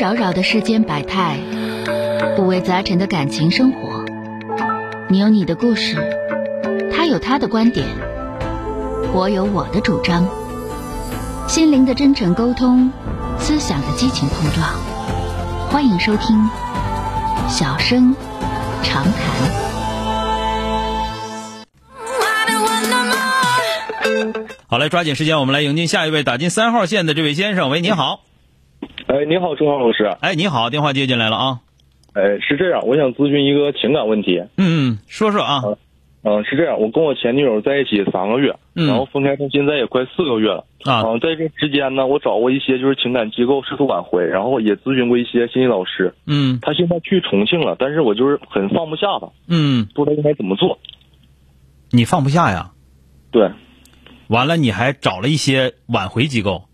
[0.00, 1.36] 扰扰的世间百态，
[2.38, 4.02] 五味杂陈的感情生活。
[5.10, 5.98] 你有你的故事，
[6.90, 7.86] 他有他的观点，
[9.12, 10.26] 我有我的主张。
[11.46, 12.90] 心灵的真诚沟通，
[13.38, 14.70] 思想的激情碰撞。
[15.68, 16.48] 欢迎收听
[17.50, 18.16] 《小声
[18.82, 19.12] 长谈》。
[24.66, 27.68] 好嘞，抓紧时间，我们来迎接下一位打进三号线的这位先生。
[27.68, 28.20] 喂，你好。
[29.06, 30.04] 哎，你好，钟浩老师。
[30.20, 31.60] 哎，你好，电话接进来了啊。
[32.14, 34.40] 哎，是这样，我想咨询一个情感问题。
[34.56, 35.62] 嗯嗯，说说啊。
[36.22, 40.66] 嗯，是这样，我跟我前女友在一起三个月，然后分开到现在也快四个月了。
[40.84, 41.02] 啊。
[41.06, 46.14] 嗯，在这之间呢，我找过一些就是情感机构试图挽回，然后也咨询过一些心理老师。
[46.26, 46.58] 嗯。
[46.60, 49.28] 他现在去重庆了，但是我就是很放不下他。
[49.48, 49.86] 嗯。
[49.94, 50.78] 不知道应该怎么做。
[51.90, 52.70] 你放不下呀？
[53.30, 53.50] 对。
[54.28, 56.64] 完了，你还找了一些挽回机构。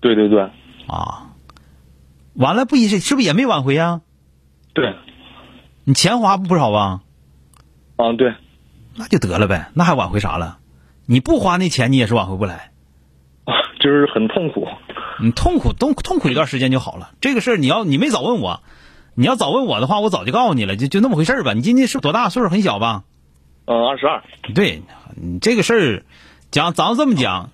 [0.00, 0.40] 对对对。
[0.88, 1.30] 啊。
[2.34, 4.00] 完了，不一是是不是也没挽回呀？
[4.72, 4.94] 对。
[5.84, 7.02] 你钱花不少吧？
[7.96, 8.34] 啊，对。
[8.94, 10.58] 那就得了呗，那还挽回啥了？
[11.06, 12.72] 你不花那钱，你也是挽回不来。
[13.44, 14.68] 啊，就是很痛苦。
[15.20, 17.10] 你痛苦痛痛苦一段时间就好了。
[17.20, 18.62] 这个事儿你要你没早问我，
[19.14, 21.52] 你要早问我的话，我早就告诉你了，就就那么回事儿吧。
[21.52, 22.28] 你今年是多大？
[22.28, 23.04] 岁数很小吧？
[23.66, 24.22] 嗯，二十二。
[24.54, 24.82] 对，
[25.14, 26.04] 你这个事儿
[26.50, 27.50] 讲，咱这么讲，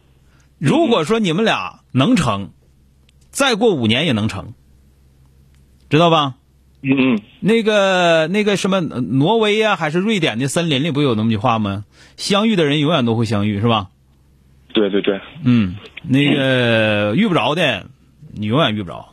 [0.59, 2.51] 如果说你们俩能成，
[3.31, 4.55] 再过五年也能成，
[5.89, 6.35] 知道吧？
[6.81, 11.85] 嗯嗯，那个那个什么，挪威呀，还是瑞典的森林里不有那么句话吗？
[12.17, 13.89] 相遇的人永远都会相遇，是吧？
[14.73, 15.21] 对对对。
[15.45, 17.87] 嗯，那个遇不着的，
[18.33, 19.09] 你永远遇不着。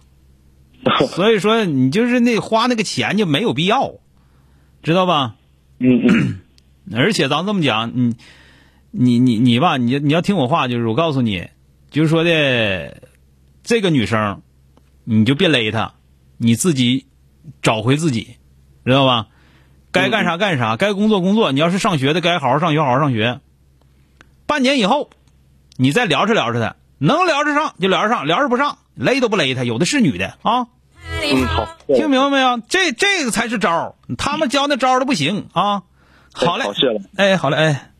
[1.09, 3.93] 所以说，你就是那花那个钱就没有必要，
[4.83, 5.35] 知道吧？
[5.79, 6.39] 嗯嗯。
[6.95, 8.13] 而且咱这么讲，你
[8.91, 11.47] 你你你吧，你你要听我话，就是我告诉你，
[11.89, 13.01] 就是说的
[13.63, 14.43] 这个女生，
[15.03, 15.93] 你就别勒她，
[16.45, 17.07] 你自己。
[17.61, 18.37] 找回自己，
[18.87, 19.27] 知道吧？
[19.91, 21.51] 该干啥干啥，该工作工作。
[21.51, 23.39] 你要是上学的，该好好上学，好好上学。
[24.47, 25.11] 半年以后，
[25.77, 30.65] 你再聊着聊着他，能聊着上就聊着上，聊着不上勒都不勒他，有的是女的啊。
[31.21, 32.57] 嗯，好，听明白没有？
[32.67, 35.83] 这这个才是招他们教那招都不行啊。
[36.33, 36.99] 好嘞，好谢了。
[37.15, 37.91] 哎，好嘞，哎。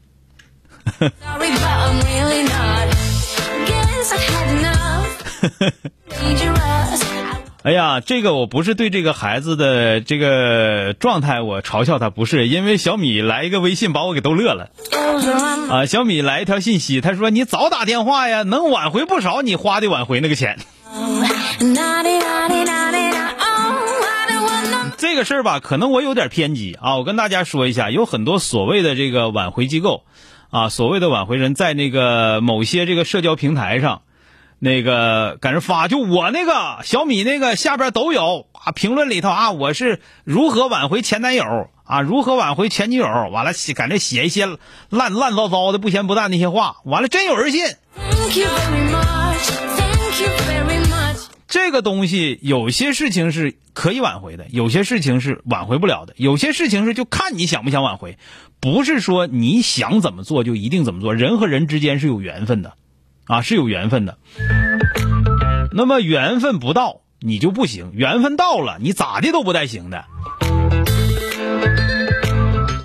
[7.65, 14.69] 哎呀，这个我不是对这个孩子的这个状态我嘲笑他，不是因为小米来一个微信把我给逗乐了。
[15.71, 20.59] 啊，小米来一条信息，他说你早打电话呀，能挽回不少你花的挽回那个钱。
[24.99, 30.03] 这个事儿吧，可能我有点偏激啊，我跟大家说一下，有很多所谓的这个挽回机构，
[30.51, 34.03] 啊，所谓的挽回人在那个某些这个社交平台上。
[34.59, 44.47] 那个赶着发，就我那个小米那个下边都有啊，评论里头啊，我是如何挽回前男友啊，如何挽回前女友，完了写赶着写一些
[44.89, 47.63] 烂烂糟糟的不咸不淡那些话，完了真有人信。
[51.47, 58.17] 这个东西有些事情是可以挽回的，有些事情是挽回不了的，有些事情是就看你想不想挽回，
[58.59, 62.73] 不是说你想怎么做就一定怎么做，人和人之间是有缘分的。
[63.28, 64.18] 啊，是有缘分的。
[65.72, 70.06] 那么缘分不到，你就不行；缘分到了，你咋的都不带行的。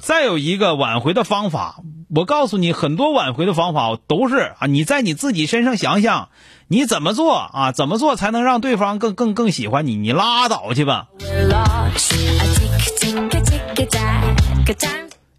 [0.01, 1.77] 再有一个挽回的方法，
[2.13, 6.31] 我告诉你，很多挽回的方法都是啊，你在你自己身上想想，
[6.67, 7.73] 你怎么做啊？
[7.73, 9.95] 怎么做才能让对方更更更喜欢你？
[9.95, 11.09] 你拉倒去吧。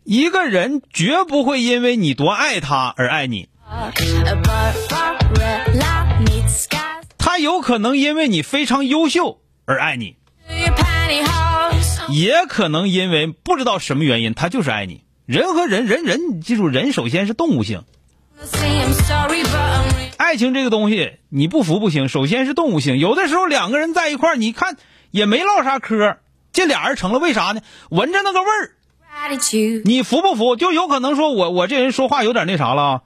[0.04, 3.50] 一个人绝不会因为你多爱他而爱你。
[7.18, 10.18] 他有可能因为你非常优秀而爱你，
[12.10, 15.04] 也可能因为不知道什么原因，他就是爱你。
[15.26, 17.84] 人和人，人人记住，人首先是动物性。
[20.18, 22.08] 爱情这个东西，你不服不行。
[22.08, 24.78] 首先是动物性，有的时候两个人在一块儿，你看
[25.10, 26.18] 也没唠啥嗑，
[26.54, 27.62] 这俩人成了为啥呢？
[27.90, 28.76] 闻着那个味儿，
[29.86, 30.56] 你服不服？
[30.56, 33.02] 就有可能说我我这人说话有点那啥了。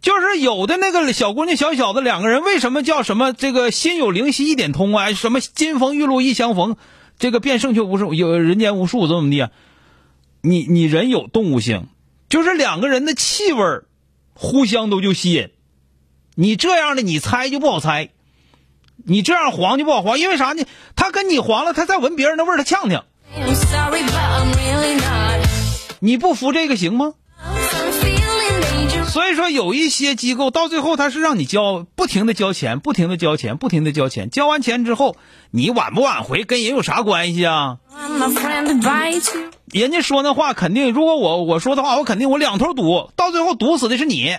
[0.00, 5.12] 就是有的那个小姑娘、小小子两个人，为什么叫什么这个心有灵犀一点通啊？
[5.12, 6.76] 什么金风玉露一相逢，
[7.18, 9.50] 这个便胜却无数，有人间无数，怎么怎么地？
[10.42, 11.88] 你你人有动物性，
[12.28, 13.62] 就是两个人的气味
[14.32, 15.50] 互相都就吸引。
[16.36, 18.10] 你这样的你猜就不好猜，
[19.04, 20.64] 你这样黄就不好黄，因为啥呢？
[20.94, 23.04] 他跟你黄了，他再闻别人的味儿，他呛呛。
[25.98, 27.14] 你不服这个行吗？
[29.08, 34.28] 所以说，有一些机构到最后他是让你交，不停的交钱，不停的交钱，不停的交钱。
[34.28, 35.16] 交完钱之后，
[35.50, 37.78] 你挽不挽回跟人有啥关系啊？
[39.72, 44.36] 人家说那话肯定，如果我我说的话，我肯定我两头堵，到最后堵死的是你。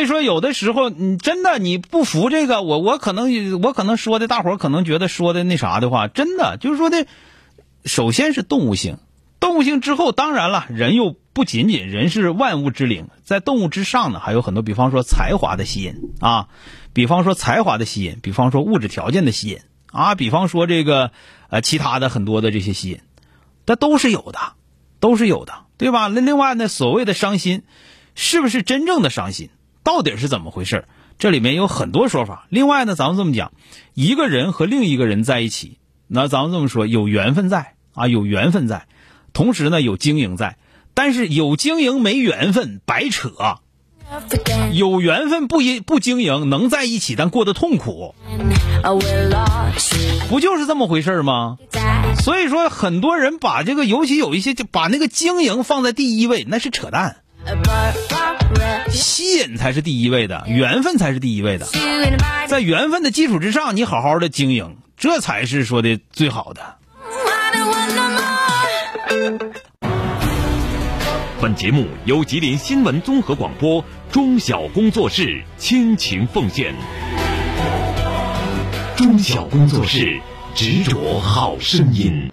[0.00, 7.06] 所以说，有的时候你真的你不服这个，我我可能我可能说的，大伙可能觉得说的那啥的话，真的就是说的，
[7.84, 8.96] 首先是动物性，
[9.40, 16.48] 动物性之后，当然了，人又不仅仅人是万物之灵，在动物之上呢，还有很多，比方说才华的吸引啊，
[16.94, 19.58] 比方说才华的吸引，比方说物质条件的吸引
[19.92, 21.10] 啊，比方说这个
[21.50, 23.00] 呃其他的很多的这些吸引，
[23.66, 24.38] 它都是有的，
[24.98, 26.06] 都是有的，对吧？
[26.06, 27.64] 那另外呢，所谓的伤心，
[28.14, 29.50] 是不是真正的伤心？
[29.82, 30.84] 到底是怎么回事？
[31.18, 32.46] 这里面有很多说法。
[32.48, 33.52] 另外呢，咱们这么讲，
[33.94, 38.86] 一个人和另一个人在一起，那咱们这么说，有缘分在啊，有缘分在，
[39.32, 40.56] 同时呢有经营在。
[40.92, 43.30] 但是有经营没缘分白扯，
[44.72, 48.14] 有缘分不一不经营能在一起，但过得痛苦，
[50.28, 51.58] 不就是这么回事吗？
[52.24, 57.18] 所以说，很多人把这个，尤其有一些就把那个经营放在第一位，那是扯淡。
[58.90, 61.66] 吸引才是第一位的，缘分才是第一位的，
[62.48, 66.76] 在缘分的基础之上，你好好的经营，这才是说的最好的。
[71.40, 76.74] 本节目由吉林新闻综合广播中小工作室倾情奉献，
[78.96, 80.20] 中小工作室
[80.54, 82.28] 执着好声音。